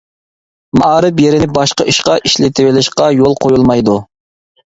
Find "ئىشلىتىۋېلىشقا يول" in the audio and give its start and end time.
2.29-3.39